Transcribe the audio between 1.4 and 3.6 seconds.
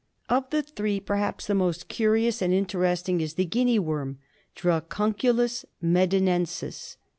the most curious and interesting is the